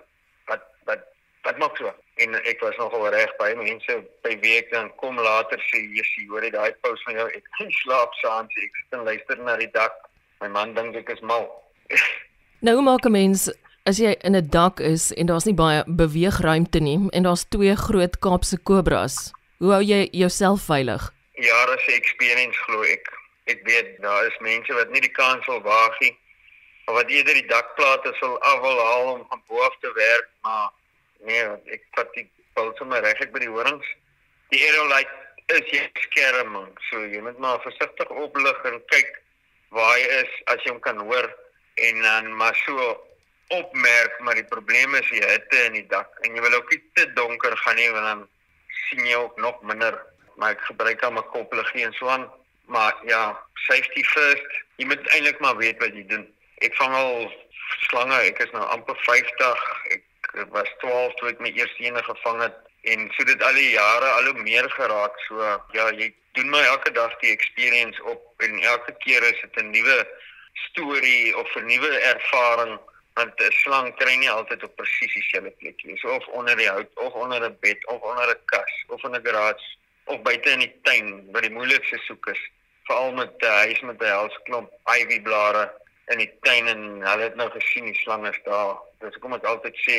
Wat 0.52 0.64
wat 0.90 1.04
wat 1.46 1.60
maak 1.62 1.76
so? 1.78 1.92
En 2.24 2.40
ek 2.40 2.64
was 2.64 2.80
nogal 2.80 3.10
reg 3.14 3.36
by 3.42 3.52
mense 3.60 4.00
by 4.24 4.34
week 4.46 4.72
dan 4.72 4.90
kom 5.04 5.20
later 5.20 5.60
sê 5.68 5.84
jy 5.84 6.08
hoor 6.32 6.48
jy 6.48 6.54
daai 6.56 6.72
pos 6.88 7.04
van 7.10 7.20
jou 7.20 7.28
ek 7.36 7.52
slaap 7.84 8.16
saans 8.24 8.64
ek 8.64 8.80
sit 8.80 8.98
en 8.98 9.06
luister 9.12 9.44
na 9.44 9.60
die 9.60 9.72
dak. 9.76 10.00
My 10.40 10.48
man 10.48 10.74
dink 10.80 10.96
ek 11.04 11.12
is 11.18 11.22
mal. 11.22 11.52
nou 12.68 12.80
maak 12.82 13.06
'n 13.06 13.12
mens 13.12 13.52
as 13.86 14.00
jy 14.02 14.16
in 14.26 14.36
'n 14.36 14.50
dak 14.50 14.80
is 14.80 15.14
en 15.14 15.28
daar's 15.30 15.46
nie 15.46 15.54
baie 15.54 15.84
beweegruimte 15.86 16.80
nie 16.80 17.00
en 17.14 17.24
daar's 17.24 17.46
twee 17.50 17.76
groot 17.76 18.20
Kaapse 18.20 18.58
kobras, 18.58 19.32
hoe 19.60 19.72
hou 19.72 19.84
jy 19.84 20.08
jouself 20.12 20.66
veilig? 20.66 21.14
Ja, 21.38 21.66
dis 21.66 21.86
'n 21.88 21.92
experience 22.02 22.58
glo 22.66 22.82
ek. 22.82 23.06
Ek 23.46 23.60
weet 23.64 24.02
daar 24.02 24.26
is 24.26 24.38
mense 24.40 24.74
wat 24.74 24.90
nie 24.90 25.02
die 25.02 25.12
kans 25.12 25.46
wil 25.46 25.62
waag 25.62 26.00
nie 26.00 26.18
of 26.86 26.94
wat 26.94 27.10
eerder 27.10 27.34
die 27.34 27.48
dakplate 27.48 28.14
sal 28.20 28.42
afwil 28.42 28.80
haal 28.80 29.14
om 29.14 29.26
van 29.30 29.42
bo 29.48 29.62
af 29.62 29.76
te 29.82 29.92
werk, 29.94 30.30
maar 30.42 30.70
nee, 31.26 31.46
ek 31.74 31.84
vat 31.92 32.14
die 32.14 32.30
pulse 32.54 32.86
maar 32.86 33.04
reg 33.04 33.32
by 33.32 33.40
die 33.40 33.50
horings. 33.50 33.88
Die 34.50 34.62
aerolite 34.66 35.10
is 35.48 35.70
jy 35.70 35.90
skerm, 35.94 36.58
so 36.90 37.06
jy 37.06 37.22
moet 37.22 37.38
maar 37.38 37.62
versigtig 37.62 38.10
oplig 38.10 38.66
en 38.66 38.82
kyk 38.88 39.22
waar 39.70 39.94
hy 39.94 40.02
is 40.22 40.32
as 40.46 40.64
jy 40.64 40.72
hom 40.72 40.80
kan 40.80 40.98
hoor 40.98 41.30
en 41.76 42.02
dan 42.02 42.36
maar 42.38 42.56
so 42.66 43.05
opmerk 43.48 44.20
maar 44.20 44.36
die 44.36 44.48
probleem 44.50 44.96
is 44.96 45.10
die 45.10 45.24
hitte 45.24 45.64
in 45.66 45.78
die 45.80 45.88
dak. 45.88 46.10
En 46.22 46.34
jy 46.36 46.42
wil 46.42 46.58
ook 46.58 46.70
nie 46.70 46.82
te 46.94 47.06
donker 47.14 47.58
gaan 47.58 47.76
nie 47.76 47.92
want 47.92 48.06
dan 48.06 48.28
sien 48.88 49.06
jy 49.06 49.16
ook 49.16 49.38
nog 49.38 49.62
minder. 49.62 50.00
Maar 50.36 50.56
ek 50.56 50.66
gebruik 50.70 51.04
al 51.04 51.14
my 51.16 51.24
kopliggie 51.34 51.86
en 51.86 51.94
so 51.94 52.10
aan. 52.10 52.26
Maar 52.66 52.96
ja 53.06 53.22
safety 53.68 54.04
first. 54.04 54.62
Jy 54.82 54.90
moet 54.90 55.08
eintlik 55.14 55.40
maar 55.40 55.58
weet 55.58 55.80
wat 55.84 55.94
jy 55.94 56.06
doen. 56.10 56.26
Ek 56.66 56.76
vang 56.80 56.96
al 56.96 57.32
slange. 57.88 58.20
Ek 58.26 58.42
is 58.44 58.52
nou 58.56 58.66
amper 58.74 58.98
50 59.06 59.66
ek 59.94 60.52
was 60.52 60.70
12 60.82 61.14
toe 61.20 61.30
ek 61.32 61.40
my 61.40 61.52
eerste 61.56 61.86
een 61.86 62.02
gevang 62.04 62.42
het. 62.42 62.58
En 62.92 63.08
so 63.16 63.24
dit 63.26 63.44
al 63.44 63.58
die 63.58 63.72
jare 63.74 64.10
al 64.18 64.32
hoe 64.32 64.42
meer 64.42 64.70
geraak. 64.74 65.16
So 65.28 65.42
ja 65.78 65.90
jy 65.94 66.12
doen 66.36 66.52
my 66.52 66.64
elke 66.66 66.92
dag 66.92 67.14
die 67.22 67.32
experience 67.32 68.04
op. 68.04 68.26
En 68.44 68.60
elke 68.60 68.98
keer 69.06 69.24
is 69.24 69.40
dit 69.42 69.64
'n 69.64 69.72
nuwe 69.72 69.98
storie 70.68 71.38
of 71.38 71.56
'n 71.56 71.66
nuwe 71.66 71.92
ervaring 72.12 72.80
want 73.16 73.42
'n 73.42 73.52
slang 73.64 73.96
kry 73.96 74.16
nie 74.16 74.30
altyd 74.30 74.64
op 74.64 74.76
presies 74.76 75.14
dieselfde 75.14 75.52
plek 75.60 75.84
nie. 75.84 75.98
So 75.98 76.16
of 76.16 76.28
onder 76.28 76.56
die 76.56 76.68
hout 76.68 76.92
of 76.96 77.14
onder 77.14 77.44
'n 77.44 77.58
bed 77.60 77.86
of 77.88 78.02
onder 78.02 78.30
'n 78.30 78.46
kas 78.46 78.74
of 78.88 79.04
in 79.04 79.16
'n 79.16 79.26
garage 79.26 79.68
of 80.06 80.22
buite 80.22 80.50
in 80.50 80.60
die 80.60 80.76
tuin 80.84 81.32
waar 81.32 81.42
die 81.42 81.56
moeilikste 81.58 81.98
soek 81.98 82.28
is, 82.28 82.42
veral 82.84 83.12
met 83.14 83.32
'n 83.42 83.46
uh, 83.46 83.58
huis 83.66 83.82
met 83.82 84.02
'n 84.02 84.06
helsklomp 84.06 84.70
ivy 85.00 85.22
blare 85.22 85.72
in 86.14 86.18
die 86.18 86.32
tuin 86.42 86.68
en 86.68 86.82
hulle 87.02 87.24
het 87.24 87.36
nou 87.36 87.50
gesien 87.50 87.86
die 87.86 88.00
slang 88.04 88.28
is 88.28 88.40
daar. 88.44 88.76
Dis 89.00 89.18
kom 89.22 89.34
ek 89.34 89.44
altyd 89.44 89.78
sê 89.88 89.98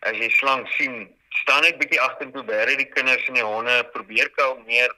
as 0.00 0.16
jy 0.16 0.30
slang 0.30 0.66
sien, 0.68 1.14
staan 1.42 1.62
net 1.62 1.78
bietjie 1.78 2.00
agtertoe 2.00 2.42
bær 2.42 2.66
die 2.66 2.88
kinders 2.96 3.28
en 3.28 3.34
die 3.34 3.44
honde 3.44 3.84
probeer 3.92 4.30
kalmeer. 4.38 4.90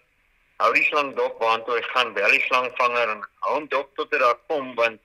Hou 0.58 0.72
die 0.74 0.84
slang 0.84 1.14
dop 1.16 1.38
waantoe 1.42 1.76
hy 1.76 1.82
gaan, 1.90 2.14
bel 2.14 2.30
die 2.30 2.46
slangvanger 2.46 3.12
en 3.14 3.20
hou 3.44 3.54
hom 3.54 3.68
dop 3.68 3.92
tot 3.96 4.12
hy 4.12 4.18
daar 4.18 4.38
kom 4.46 4.74
want 4.74 5.00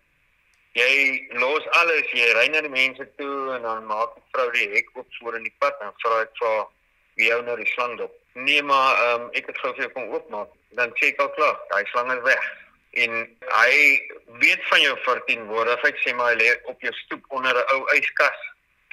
jy 0.74 1.28
los 1.38 1.66
alles, 1.80 2.10
jy 2.14 2.32
ry 2.34 2.48
na 2.50 2.64
die 2.66 2.74
mense 2.74 3.06
toe 3.18 3.56
en 3.56 3.66
dan 3.68 3.86
maak 3.90 4.16
die 4.18 4.26
vrou 4.34 4.48
die 4.56 4.70
hek 4.74 4.90
oop 4.98 5.20
voor 5.20 5.38
in 5.38 5.46
die 5.46 5.56
pad 5.62 5.78
en 5.86 5.94
vra 6.02 6.24
ek 6.26 6.34
vir 6.40 6.64
wie 7.22 7.30
hou 7.30 7.42
nou 7.46 7.58
die 7.60 7.70
slang 7.76 7.98
dop. 8.00 8.14
Nee 8.34 8.62
maar 8.66 9.02
um, 9.08 9.28
ek 9.38 9.52
het 9.52 9.60
gou 9.62 9.74
vir 9.78 9.92
kom 9.94 10.10
oopmaak. 10.10 10.50
Dan 10.78 10.94
sê 10.98 11.12
ek 11.14 11.22
al 11.22 11.30
klaar, 11.38 11.60
daai 11.70 11.86
slang 11.92 12.10
is 12.16 12.24
weg. 12.26 12.48
En 13.04 13.14
hy 13.58 13.76
weet 14.42 14.66
van 14.70 14.82
jou 14.82 14.96
verteenwoordigheid 15.06 16.02
sê 16.02 16.16
maar 16.18 16.34
hy 16.34 16.42
lê 16.42 16.50
op 16.72 16.82
jou 16.82 16.94
stoep 17.04 17.30
onder 17.30 17.54
'n 17.54 17.70
ou 17.76 17.86
yskas. 17.98 18.42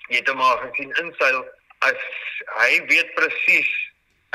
Jy 0.08 0.20
het 0.20 0.28
hom 0.28 0.40
maar 0.42 0.60
gesien 0.66 0.92
inseil 1.00 1.40
as 1.88 2.00
hy 2.60 2.84
weet 2.92 3.14
presies 3.14 3.72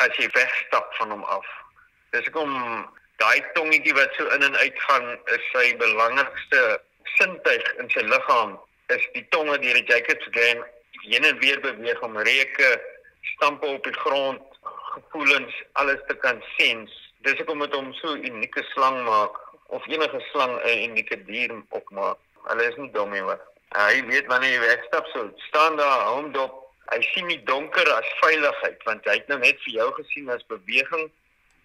as 0.01 0.17
jy 0.17 0.29
wegstap 0.33 0.93
van 0.97 1.13
hom 1.13 1.23
af. 1.23 1.45
Dis 2.11 2.29
kom 2.33 2.51
daai 3.21 3.41
tongetjie 3.53 3.93
wat 3.93 4.13
so 4.17 4.27
in 4.35 4.43
en 4.43 4.57
uit 4.57 4.79
gaan 4.87 5.17
is 5.37 5.45
sy 5.53 5.75
belangrikste 5.77 6.81
sintuig 7.17 7.73
in 7.81 7.89
sy 7.93 8.03
liggaam 8.05 8.57
is 8.93 9.05
die 9.13 9.25
tonge 9.33 9.57
deur 9.63 9.79
die 9.79 9.87
Jacobs 9.89 10.27
Game 10.31 10.63
heen 11.05 11.23
en 11.23 11.39
weer 11.39 11.59
beweeg 11.61 12.01
om 12.01 12.17
reuke, 12.17 12.69
stampe 13.35 13.67
op 13.67 13.83
die 13.83 13.93
grond, 13.93 14.41
gevoelens, 14.93 15.63
alles 15.81 16.01
te 16.07 16.15
kan 16.23 16.41
sens. 16.57 16.93
Dis 17.25 17.37
hoekom 17.41 17.63
dit 17.65 17.73
hom 17.73 17.93
so 18.01 18.15
'n 18.15 18.25
unieke 18.25 18.63
slang 18.73 19.03
maak 19.05 19.35
of 19.67 19.87
enige 19.87 20.21
slang 20.31 20.53
'n 20.61 20.83
unieke 20.89 21.17
dier 21.25 21.51
opmaak. 21.69 22.17
Hulle 22.47 22.63
is 22.69 22.77
nie 22.77 22.91
dom 22.91 23.11
nie 23.11 23.21
hoor. 23.21 23.41
Hy 23.75 24.05
weet 24.05 24.27
wanneer 24.27 24.51
jy 24.51 24.59
wegstap 24.59 25.07
so, 25.13 25.29
staan 25.47 25.77
daar 25.77 26.07
hom 26.07 26.31
dop. 26.31 26.53
Hy 26.93 27.01
sien 27.01 27.27
die 27.27 27.43
donker 27.43 27.91
as 27.91 28.17
veiligheid 28.21 28.83
want 28.83 29.05
hy 29.05 29.15
het 29.17 29.27
nou 29.27 29.39
net 29.39 29.57
vir 29.65 29.73
jou 29.73 29.91
gesien 29.93 30.29
as 30.29 30.45
beweging 30.47 31.11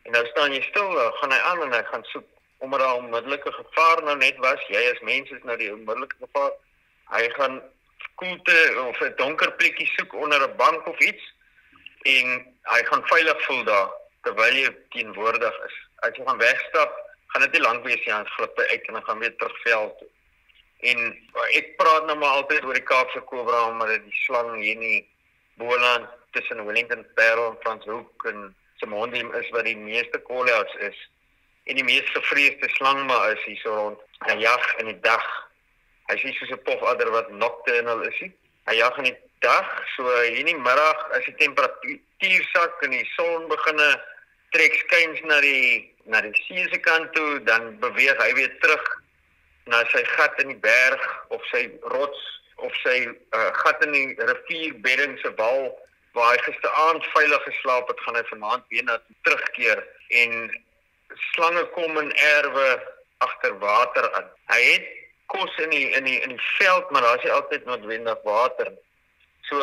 en 0.02 0.12
nou 0.12 0.26
staan 0.26 0.52
jy 0.52 0.62
stil, 0.62 0.90
gaan 1.20 1.32
hy 1.32 1.38
aan 1.38 1.62
en 1.62 1.72
hy 1.72 1.82
gaan 1.92 2.04
soek 2.04 2.24
omdat 2.60 2.80
daar 2.80 2.96
onmiddellike 3.00 3.52
gevaar 3.52 4.02
nou 4.04 4.16
net 4.16 4.36
was. 4.44 4.64
Jy 4.68 4.82
as 4.92 5.00
mens 5.00 5.30
is 5.30 5.44
nou 5.48 5.56
die 5.56 5.72
onmiddellike 5.72 6.16
gevaar. 6.20 6.52
Hy 7.16 7.28
gaan 7.36 7.60
koelte 8.20 8.56
of 8.86 9.00
'n 9.00 9.14
donker 9.16 9.52
plekkie 9.52 9.88
soek 9.96 10.14
onder 10.14 10.42
'n 10.48 10.56
bank 10.56 10.86
of 10.86 10.98
iets 10.98 11.24
en 12.02 12.26
hy 12.62 12.80
gaan 12.84 13.06
veilig 13.06 13.44
voel 13.46 13.64
daar 13.64 13.90
terwyl 14.22 14.56
jy 14.56 14.70
teenwoordig 14.92 15.56
is. 15.66 15.76
As 16.04 16.16
jy 16.16 16.24
gaan 16.26 16.38
wegstap, 16.38 16.92
gaan 17.26 17.42
dit 17.42 17.52
nie 17.52 17.60
lank 17.60 17.84
wees 17.84 18.04
nie, 18.04 18.14
dan 18.14 18.26
glip 18.36 18.56
hy 18.56 18.64
uit 18.64 18.86
en 18.86 18.94
dan 18.94 19.04
gaan 19.04 19.18
weer 19.18 19.36
terug 19.36 19.60
veld 19.62 19.98
toe. 19.98 20.08
En 20.80 20.98
ek 21.52 21.76
praat 21.76 22.06
nou 22.06 22.16
maar 22.18 22.40
altyd 22.40 22.64
oor 22.64 22.74
die 22.74 22.88
Kaapse 22.92 23.20
kobra 23.20 23.68
omdat 23.68 23.88
dit 23.88 24.04
die 24.04 24.20
slang 24.24 24.54
hier 24.56 24.72
in 24.72 24.80
die 24.80 25.08
Boland 25.60 26.08
tussen 26.30 26.66
Wellington 26.66 27.06
Parel 27.14 27.50
en 27.50 27.58
Franshoek 27.60 28.24
en 28.24 28.56
Simondium 28.76 29.34
is 29.34 29.48
wat 29.50 29.64
die 29.64 29.76
meeste 29.76 30.18
kollegas 30.18 30.74
is 30.74 30.98
en 31.64 31.76
die 31.76 31.84
mees 31.84 32.10
gevreesde 32.14 32.68
slang 32.76 33.06
maar 33.06 33.32
is 33.32 33.44
hier 33.44 33.60
so 33.62 33.74
rond. 33.74 33.98
Hy 34.26 34.36
jag 34.40 34.74
in 34.78 34.86
die 34.92 35.00
dag. 35.00 35.26
Hy 36.10 36.16
sien 36.18 36.34
soos 36.34 36.50
'n 36.50 36.62
pofadder 36.66 37.10
wat 37.10 37.30
nocturnal 37.30 38.02
is. 38.08 38.18
Hy, 38.18 38.32
hy 38.70 38.76
jag 38.76 38.96
in 38.98 39.10
die 39.10 39.18
dag, 39.40 39.68
so 39.96 40.04
hier 40.22 40.40
in 40.40 40.46
die 40.46 40.56
middag 40.58 40.98
as 41.16 41.24
die 41.24 41.36
temperatuur 41.40 42.44
sak 42.52 42.82
en 42.82 42.90
die 42.90 43.06
son 43.16 43.48
beginne 43.48 43.90
trek 44.50 44.74
skuins 44.74 45.20
na 45.28 45.40
die 45.40 45.94
na 46.10 46.20
die 46.24 46.34
see 46.46 46.66
se 46.72 46.78
kant 46.78 47.12
toe, 47.14 47.40
dan 47.46 47.78
beweeg 47.80 48.18
hy 48.18 48.32
weer 48.34 48.52
terug 48.60 48.86
na 49.70 49.84
sy 49.92 50.02
gat 50.16 50.40
in 50.42 50.54
die 50.54 50.62
berg 50.64 51.04
of 51.30 51.44
sy 51.52 51.68
rots 51.94 52.22
of 52.56 52.74
sy 52.82 53.06
uh, 53.06 53.50
gat 53.62 53.84
in 53.86 53.94
die 53.94 54.08
rivierbedding 54.18 55.16
se 55.22 55.32
wal 55.38 55.70
waar 56.16 56.34
hy 56.34 56.40
gisteraand 56.48 57.06
veilig 57.14 57.44
geslaap 57.46 57.88
het, 57.88 58.00
gaan 58.04 58.18
hy 58.18 58.24
vanaand 58.32 58.64
weer 58.74 58.84
na 58.88 58.98
terugkeer 59.28 59.84
en 60.22 60.50
slange 61.14 61.64
kom 61.74 61.98
in 61.98 62.12
erwe 62.12 62.82
agter 63.18 63.58
water 63.58 64.12
aan. 64.14 64.28
Hy 64.52 64.60
het 64.72 64.86
kos 65.26 65.56
in 65.64 65.70
die 65.70 65.88
in 65.96 66.04
die 66.04 66.20
in 66.20 66.34
die 66.34 66.44
veld, 66.58 66.90
maar 66.90 67.02
daar's 67.02 67.22
nie 67.22 67.32
altyd 67.32 67.64
noodwendig 67.64 68.22
water. 68.24 68.72
So 69.48 69.58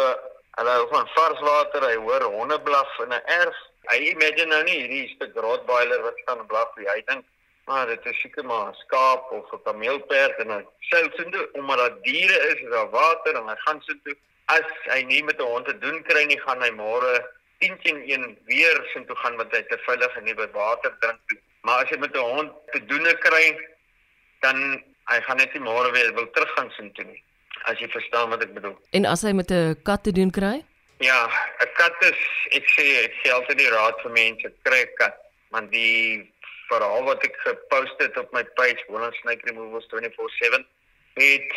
hulle 0.57 0.75
hou 0.75 0.85
van 0.91 1.09
vars 1.15 1.41
water, 1.45 1.85
hy 1.89 1.95
hoor 1.95 2.27
honde 2.33 2.59
blaf 2.61 2.99
in 3.05 3.13
'n 3.13 3.25
erf. 3.39 3.57
Hy 3.91 3.97
imagine 4.11 4.51
nou 4.51 4.63
nie 4.63 4.77
hierdie 4.81 5.15
stuk 5.15 5.35
rottweiler 5.35 6.01
wat 6.01 6.17
staan 6.23 6.45
blaf 6.47 6.75
nie. 6.75 6.89
Hy 6.89 7.01
dink 7.07 7.25
maar 7.67 7.87
dit 7.87 8.05
is 8.05 8.19
seker 8.21 8.45
maar 8.45 8.67
'n 8.69 8.79
skaap 8.83 9.31
of 9.31 9.51
'n 9.51 9.63
kameelperd 9.63 10.37
en 10.43 10.49
hy 10.49 10.63
sê 10.89 10.97
sintoe 11.15 11.49
omdat 11.53 11.77
daar 11.77 11.95
diere 12.01 12.37
is, 12.51 12.59
is 12.61 12.69
daar 12.69 12.89
water 12.89 13.35
en 13.35 13.47
hy 13.47 13.55
gaan 13.55 13.81
sintoe. 13.81 14.15
As 14.45 14.67
hy 14.83 15.01
nie 15.03 15.23
met 15.23 15.39
'n 15.39 15.51
hond 15.53 15.65
te 15.65 15.77
doen 15.77 16.03
kry 16.03 16.23
nie, 16.23 16.39
gaan 16.39 16.61
hy 16.61 16.71
môre 16.71 17.13
10 17.59 17.79
teen 17.83 18.01
1 18.05 18.37
weer 18.45 18.89
sintoe 18.93 19.15
gaan 19.15 19.37
want 19.37 19.53
hy 19.55 19.61
te 19.69 19.77
veilig 19.85 20.17
en 20.17 20.23
nie 20.23 20.35
by 20.37 20.47
water 20.53 20.93
drink 21.01 21.19
nie. 21.33 21.41
Maar 21.67 21.83
as 21.83 21.89
jy 21.91 21.97
met 21.97 22.15
'n 22.15 22.29
hond 22.35 22.51
te 22.71 22.85
doen 22.85 23.07
kry, 23.25 23.45
dan 24.41 24.83
hy 25.11 25.21
gaan 25.21 25.37
net 25.37 25.53
nie 25.53 25.63
môre 25.63 25.91
weer 25.91 26.13
wil 26.13 26.29
teruggaan 26.31 26.71
sintoe 26.77 27.05
nie. 27.05 27.23
As 27.63 27.79
jy 27.79 27.89
verstaan 27.89 28.29
wat 28.29 28.43
ek 28.43 28.53
bedoel. 28.53 28.77
En 28.91 29.05
as 29.05 29.21
hy 29.21 29.31
met 29.31 29.51
'n 29.51 29.75
kat 29.83 30.03
te 30.03 30.11
doen 30.11 30.31
kry? 30.31 30.63
Ja, 30.99 31.27
'n 31.61 31.71
kat 31.73 31.95
is 32.03 32.21
ek 32.51 32.65
sê 32.75 32.85
ek 33.05 33.13
sê 33.21 33.31
altyd 33.31 33.57
die 33.57 33.69
raad 33.69 34.01
vir 34.01 34.11
mense 34.11 34.53
kry 34.63 34.81
'n 34.81 34.95
kat, 34.97 35.15
want 35.49 35.71
die 35.71 36.33
verhaal 36.69 37.03
wat 37.03 37.23
ek 37.23 37.35
gepost 37.43 37.97
het 38.03 38.17
op 38.17 38.31
my 38.33 38.43
page 38.59 38.83
Holland 38.87 39.15
Snake 39.15 39.45
Removals 39.45 39.87
24/7 39.89 40.65
het 41.13 41.53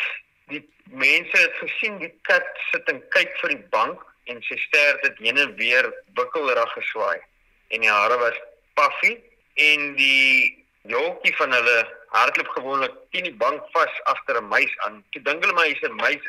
die 0.46 0.62
mense 0.90 1.36
het 1.36 1.54
gesien 1.62 1.98
die 1.98 2.12
kat 2.22 2.46
sit 2.70 2.88
en 2.92 3.02
kyk 3.16 3.36
vir 3.42 3.54
die 3.54 3.64
bank 3.74 4.04
en 4.30 4.42
sy 4.46 4.56
stert 4.66 5.04
het 5.06 5.18
heen 5.18 5.38
en 5.42 5.54
weer 5.58 5.90
bukkelrig 6.18 6.72
geswaai 6.78 7.18
en 7.74 7.84
die 7.84 7.90
hare 7.90 8.18
was 8.18 8.38
puffy 8.78 9.16
en 9.70 9.94
die 9.98 10.66
jolkie 10.90 11.34
van 11.36 11.52
hulle 11.52 11.78
hardloop 12.14 12.48
gewoonlik 12.56 12.94
teen 13.14 13.28
die 13.28 13.38
bank 13.42 13.66
vas 13.74 14.00
agter 14.12 14.40
'n 14.40 14.48
muis 14.48 14.78
aan. 14.86 15.04
Ek 15.16 15.24
dink 15.24 15.44
hulle 15.44 15.54
maar 15.54 15.68
hy's 15.70 15.82
'n 15.82 15.94
muis. 15.94 16.24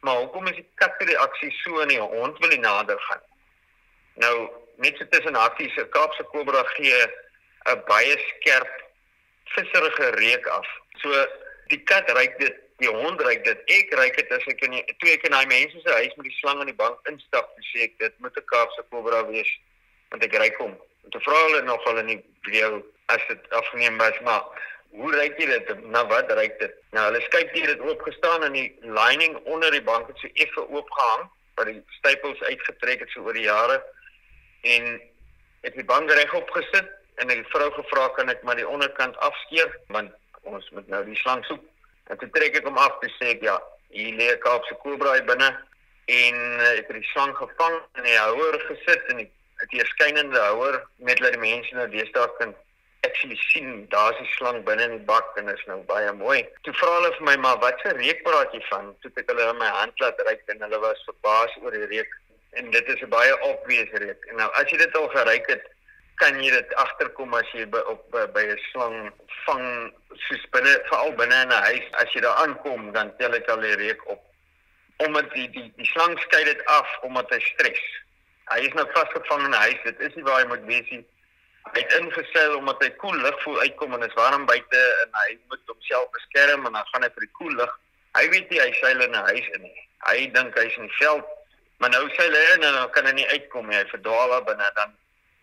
Maar 0.00 0.16
hoekom 0.16 0.46
is 0.46 0.56
die 0.56 0.68
kat 0.74 0.94
se 0.98 1.04
reaksie 1.04 1.52
so 1.62 1.80
en 1.80 1.88
die 1.88 2.00
hond 2.00 2.38
wil 2.38 2.48
nie 2.48 2.58
nader 2.58 3.00
gaan? 3.00 3.22
Nou, 4.14 4.50
net 4.76 4.96
so 4.96 5.08
tussen 5.08 5.34
hakies, 5.34 5.76
'n 5.76 5.88
Kaapse 5.90 6.22
kobra 6.22 6.62
gee 6.76 7.06
'n 7.66 7.82
baie 7.86 8.16
skerp 8.18 8.72
visserige 9.44 10.10
reuk 10.10 10.46
af. 10.46 10.68
So 10.98 11.26
die 11.66 11.82
kat 11.82 12.10
ruik 12.10 12.38
dit, 12.38 12.56
die 12.82 12.90
hond 12.92 13.20
ruik 13.20 13.44
dit. 13.44 13.62
Ek 13.78 13.94
ruik 13.94 14.16
dit 14.16 14.32
as 14.36 14.44
ek 14.52 14.64
in 14.66 14.76
die, 14.76 14.82
toe 15.00 15.10
ek 15.12 15.24
in 15.28 15.36
daai 15.36 15.46
mense 15.50 15.80
se 15.80 15.96
huis 16.00 16.14
met 16.16 16.28
die 16.28 16.36
slang 16.40 16.60
aan 16.60 16.70
die 16.70 16.76
bank 16.76 17.08
instap, 17.10 17.52
sê 17.72 17.86
ek 17.88 17.98
dit 18.02 18.18
moet 18.24 18.36
'n 18.36 18.48
Kaapse 18.52 18.84
kobra 18.90 19.24
wees 19.30 19.52
want 20.10 20.24
ek 20.24 20.34
ruik 20.34 20.56
hom. 20.62 20.74
En 21.04 21.10
te 21.10 21.20
vra 21.20 21.36
hulle 21.46 21.62
nog 21.62 21.84
hulle 21.84 22.02
nie 22.02 22.20
video 22.42 22.82
as 23.06 23.22
dit 23.28 23.50
afgeneem 23.50 23.98
was 23.98 24.20
maar 24.20 24.44
hoe 24.96 25.12
ruik 25.12 25.38
jy 25.38 25.46
dit? 25.46 25.72
Nou 25.92 26.06
wat 26.08 26.30
ruik 26.30 26.58
dit? 26.58 26.74
Nou 26.96 27.04
hulle 27.08 27.20
skyk 27.26 27.50
hier 27.54 27.66
dit 27.66 27.80
oopgestaan 27.80 28.44
en 28.44 28.52
die 28.52 28.68
lining 28.82 29.36
onder 29.44 29.70
die 29.70 29.82
bank 29.82 30.08
het 30.08 30.18
so 30.18 30.28
effe 30.34 30.68
oopgehang, 30.68 31.26
wat 31.56 31.70
die 31.70 31.82
stapels 31.98 32.40
uitgetrek 32.42 33.04
het 33.04 33.10
so 33.10 33.24
oor 33.26 33.36
die 33.36 33.48
jare 33.48 33.80
en 34.62 35.00
het 35.64 35.74
die 35.74 35.84
bank 35.84 36.10
regop 36.10 36.50
gesit 36.50 36.88
en 37.22 37.32
ek 37.32 37.42
het 37.42 37.52
vrou 37.54 37.70
gevra 37.78 38.08
kan 38.16 38.28
ek 38.32 38.42
maar 38.44 38.58
die 38.60 38.68
onderkant 38.68 39.16
afskeer 39.24 39.72
want 39.94 40.12
ons 40.46 40.68
moet 40.76 40.88
nou 40.88 41.02
die 41.04 41.18
slang 41.18 41.44
soek. 41.48 41.62
En 42.06 42.18
toe 42.18 42.28
trek 42.30 42.56
ek 42.56 42.68
hom 42.68 42.78
af 42.78 43.02
en 43.02 43.12
sê 43.18 43.32
ek 43.34 43.42
ja, 43.42 43.56
hier 43.90 44.14
lê 44.18 44.28
'n 44.32 44.42
Kaapse 44.44 44.74
kobra 44.82 45.16
binne 45.30 45.50
en 46.06 46.36
uh, 46.60 46.78
ek 46.78 46.86
het 46.86 46.98
die 47.00 47.10
slang 47.12 47.34
gevang 47.34 47.80
in 47.98 48.04
die 48.06 48.18
houer 48.18 48.60
gesit 48.68 49.10
en 49.10 49.18
het 49.24 49.72
'n 49.72 49.90
skynende 49.94 50.38
houer 50.38 50.82
met 50.96 51.18
dat 51.18 51.32
die 51.32 51.40
mense 51.40 51.74
nou 51.74 51.88
deesdae 51.90 52.28
kan 52.38 52.54
actually 53.06 53.38
sien 53.50 53.86
daar's 53.88 54.20
'n 54.20 54.28
slang 54.36 54.64
binne 54.64 54.84
in 54.84 54.96
die 54.98 55.06
bak 55.12 55.36
en 55.36 55.48
is 55.48 55.66
nou 55.66 55.80
baie 55.90 56.12
mooi. 56.12 56.46
Toe 56.62 56.74
vra 56.74 56.94
hulle 56.98 57.12
vir 57.16 57.26
my 57.30 57.36
maar 57.36 57.58
wat 57.58 57.84
'n 57.84 57.98
reuk 58.02 58.22
praat 58.22 58.52
jy 58.52 58.62
van? 58.70 58.94
Toe 59.00 59.10
het 59.10 59.18
ek 59.22 59.30
hulle 59.30 59.50
in 59.50 59.58
my 59.58 59.70
hand 59.80 60.00
laat 60.00 60.20
ruik 60.26 60.42
en 60.46 60.60
hulle 60.66 60.78
was 60.78 61.08
verbaas 61.10 61.56
oor 61.62 61.70
die 61.70 61.90
reuk 61.94 62.12
en 62.58 62.70
dit 62.70 62.88
is 62.88 63.02
'n 63.02 63.08
baie 63.08 63.34
obvious 63.50 63.90
reuk. 63.92 64.24
En 64.30 64.36
nou 64.36 64.50
as 64.52 64.70
jy 64.70 64.78
dit 64.78 64.96
al 64.96 65.08
geruik 65.08 65.46
het, 65.46 65.64
kan 66.16 66.42
jy 66.42 66.50
dit 66.50 66.74
agterkom 66.74 67.34
as 67.34 67.48
jy 67.52 67.66
by 67.72 67.80
op 67.92 68.04
by 68.10 68.44
'n 68.44 68.60
slang 68.72 69.12
vang 69.46 69.66
soos 70.28 70.44
binne 70.52 70.72
veral 70.88 71.12
binne 71.12 71.42
in 71.42 71.52
'n 71.52 71.64
huis 71.68 71.86
as 72.02 72.12
jy 72.14 72.20
daar 72.20 72.40
aankom 72.44 72.92
dan 72.92 73.16
tel 73.18 73.34
ek 73.34 73.48
al 73.48 73.60
die 73.60 73.76
reuk 73.76 74.06
op 74.06 74.22
omdat 74.96 75.32
die 75.32 75.50
die 75.50 75.72
die 75.76 75.86
slang 75.86 76.18
skei 76.20 76.44
dit 76.44 76.64
af 76.64 76.88
omdat 77.02 77.30
hy 77.30 77.40
stres. 77.40 77.82
Hy 78.52 78.62
is 78.68 78.74
nou 78.78 78.86
vasgevang 78.94 79.44
in 79.44 79.50
'n 79.50 79.64
huis. 79.66 79.80
Dit 79.84 80.00
is 80.00 80.14
nie 80.14 80.24
waar 80.24 80.40
hy 80.40 80.46
moet 80.46 80.64
wees 80.64 80.90
nie. 80.90 81.04
Hy 81.72 81.80
het 81.80 81.92
ingeseil 81.98 82.56
omdat 82.56 82.82
hy 82.82 82.90
koel 82.90 83.16
lug 83.16 83.42
voel 83.42 83.60
uitkom 83.60 83.94
en 83.94 84.06
is 84.08 84.14
warm 84.14 84.46
buite 84.46 84.82
en 85.02 85.10
hy 85.12 85.38
moet 85.48 85.60
homself 85.66 86.10
beskerm 86.10 86.66
en 86.66 86.72
dan 86.72 86.86
gaan 86.92 87.02
hy 87.02 87.10
vir 87.14 87.26
die 87.26 87.36
koel 87.38 87.54
lug. 87.60 87.72
Hy 88.16 88.28
weet 88.28 88.50
nie 88.50 88.60
hy 88.60 88.72
seil 88.72 89.00
in 89.00 89.10
'n 89.10 89.26
huis 89.32 89.48
in 89.48 89.62
nie. 89.62 89.88
Hy 90.06 90.30
dink 90.32 90.58
hy's 90.58 90.76
in 90.76 90.86
die 90.86 90.96
veld, 90.98 91.26
maar 91.78 91.90
nou 91.90 92.08
seil 92.10 92.32
hy 92.32 92.44
in 92.54 92.62
en 92.62 92.72
dan 92.72 92.90
kan 92.90 93.06
hy 93.06 93.12
nie 93.12 93.28
uitkom 93.28 93.68
nie. 93.68 93.76
Hy 93.76 93.84
verdwaal 93.84 94.30
daar 94.30 94.44
binne 94.44 94.70
dan 94.74 94.96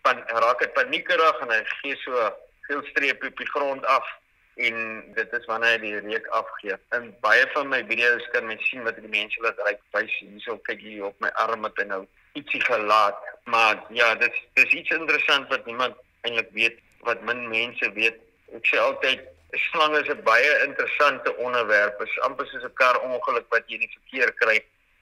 pan 0.04 0.20
raak 0.44 0.60
dit 0.60 0.74
paniekerig 0.76 1.40
en 1.44 1.54
hy 1.54 1.62
gee 1.80 1.96
so 2.02 2.28
veel 2.68 2.82
strepe 2.90 3.32
op 3.32 3.40
die 3.40 3.50
grond 3.52 3.86
af 3.86 4.06
en 4.54 4.76
dit 5.14 5.32
is 5.38 5.46
wanneer 5.50 5.78
hy 5.78 5.78
die 5.82 6.00
reuk 6.04 6.26
afgee. 6.38 6.76
In 6.96 7.08
baie 7.24 7.46
van 7.54 7.70
my 7.72 7.80
video's 7.88 8.26
kan 8.34 8.46
mens 8.46 8.62
sien 8.68 8.84
wat 8.86 9.00
die 9.00 9.10
mense 9.10 9.40
laat 9.42 9.58
ry 9.66 9.74
wys 9.96 10.18
hierso 10.20 10.58
kyk 10.68 10.82
hier 10.84 11.08
op 11.10 11.24
my 11.24 11.32
arm 11.44 11.66
het 11.66 11.80
hy 11.82 11.88
nou 11.90 12.02
ietsie 12.38 12.62
gelaat. 12.62 13.18
Maar 13.50 13.80
ja, 13.98 14.14
dit 14.20 14.42
dis 14.60 14.76
iets 14.80 14.94
interessant 14.94 15.50
wat 15.50 15.66
niemand 15.66 15.98
eintlik 16.22 16.52
weet 16.58 16.78
wat 17.08 17.24
min 17.26 17.48
mense 17.50 17.90
weet. 17.98 18.20
Ek 18.54 18.70
sê 18.70 18.78
altyd 18.80 19.24
slange 19.70 20.00
is 20.02 20.10
'n 20.10 20.22
baie 20.22 20.52
interessante 20.66 21.34
onderwerp. 21.36 22.00
Is 22.02 22.20
amper 22.28 22.46
soos 22.46 22.64
'n 22.64 22.74
kar 22.74 23.00
ongeluk 23.00 23.50
wat 23.50 23.66
jy 23.66 23.80
in 23.80 23.86
die 23.86 23.96
verkeer 23.98 24.32
kry 24.42 24.58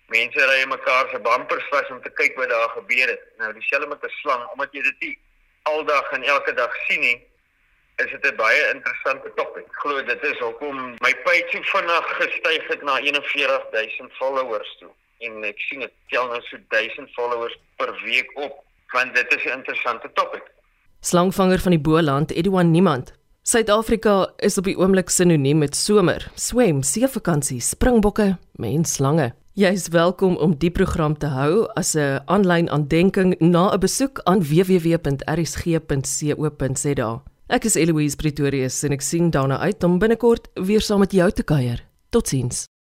mense 0.06 0.47
ry 0.47 0.64
mekaar 0.68 1.09
se 1.11 1.18
bumpers 1.18 1.68
vas 1.71 1.90
om 1.90 2.02
te 2.02 2.11
kyk 2.11 2.37
wat 2.37 2.49
daar 2.49 2.68
gebeur 2.68 3.09
het. 3.09 3.23
Nou 3.38 3.52
dieselfde 3.52 3.88
met 3.88 4.04
'n 4.04 4.14
slang, 4.21 4.42
omdat 4.52 4.73
jy 4.73 4.82
dit 4.82 5.00
nie 5.00 5.18
aldag 5.62 6.11
en 6.12 6.23
elke 6.23 6.52
dag 6.52 6.75
sien 6.87 7.00
nie, 7.00 7.26
is 7.97 8.11
dit 8.11 8.26
'n 8.32 8.37
baie 8.37 8.73
interessante 8.75 9.32
topik. 9.35 9.66
Glo 9.71 10.02
dit 10.02 10.23
is 10.23 10.38
hoekom 10.38 10.97
my 11.00 11.14
page 11.25 11.62
vinnig 11.62 12.06
gestyg 12.21 12.68
het 12.68 12.82
na 12.82 12.97
41000 13.00 14.12
followers 14.12 14.76
toe. 14.78 14.90
En 15.18 15.44
ek 15.44 15.59
sien 15.59 15.80
dit 15.80 15.92
tel 16.09 16.26
nou 16.26 16.40
so 16.42 16.56
1000 16.68 17.11
followers 17.11 17.59
per 17.76 18.00
week 18.04 18.30
op, 18.35 18.64
want 18.92 19.14
dit 19.14 19.35
is 19.37 19.44
'n 19.44 19.59
interessante 19.59 20.11
topik. 20.12 20.50
Slangvanger 21.00 21.59
van 21.59 21.71
die 21.71 21.80
Boland, 21.80 22.30
Edouan 22.30 22.71
Niemand. 22.71 23.14
Suid-Afrika 23.42 24.32
is 24.37 24.59
op 24.59 24.64
die 24.64 24.76
oomblik 24.78 25.09
sinoniem 25.09 25.59
met 25.59 25.76
somer, 25.76 26.30
swem, 26.35 26.82
seevakansie, 26.82 27.61
springbokke, 27.61 28.38
mens 28.52 28.92
slange. 28.92 29.35
Jy 29.52 29.68
is 29.76 29.90
welkom 29.92 30.38
om 30.40 30.54
die 30.56 30.71
program 30.73 31.12
te 31.12 31.28
hou 31.28 31.68
as 31.76 31.92
'n 31.94 32.25
aanlyn 32.25 32.71
aandenking 32.73 33.37
na 33.40 33.68
'n 33.75 33.80
besoek 33.80 34.21
aan 34.25 34.40
www.rsg.co.za. 34.40 35.11
Ek 37.49 37.64
is 37.64 37.75
Eloise 37.75 38.16
Pretorius 38.16 38.82
en 38.82 38.92
ek 38.92 39.00
sien 39.02 39.30
daarna 39.30 39.59
uit 39.59 39.85
om 39.85 39.99
binnekort 39.99 40.49
weer 40.54 40.80
saam 40.80 40.99
met 40.99 41.12
jou 41.12 41.30
te 41.30 41.42
kuier. 41.42 41.85
Totsiens. 42.09 42.71